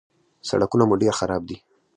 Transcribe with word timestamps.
_سړکونه 0.49 0.83
مو 0.85 0.95
ډېر 1.01 1.13
خراب 1.19 1.41
دي. 1.49 1.57